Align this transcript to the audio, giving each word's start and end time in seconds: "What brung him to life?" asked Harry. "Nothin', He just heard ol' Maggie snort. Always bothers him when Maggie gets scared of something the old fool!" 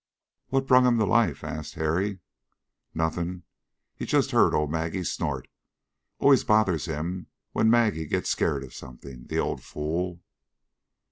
"What 0.47 0.65
brung 0.65 0.87
him 0.87 0.97
to 0.97 1.05
life?" 1.05 1.43
asked 1.43 1.75
Harry. 1.75 2.21
"Nothin', 2.95 3.43
He 3.95 4.07
just 4.07 4.31
heard 4.31 4.51
ol' 4.55 4.65
Maggie 4.65 5.03
snort. 5.03 5.47
Always 6.17 6.43
bothers 6.43 6.85
him 6.85 7.27
when 7.51 7.69
Maggie 7.69 8.07
gets 8.07 8.31
scared 8.31 8.63
of 8.63 8.73
something 8.73 9.27
the 9.27 9.37
old 9.37 9.61
fool!" 9.63 10.23